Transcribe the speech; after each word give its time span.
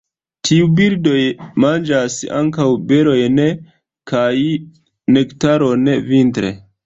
Tiuj 0.47 0.67
birdoj 0.77 1.17
manĝas 1.65 2.15
ankaŭ 2.39 2.65
berojn 2.91 3.37
kaj 4.13 4.33
nektaron 5.19 5.93
vintre. 6.09 6.51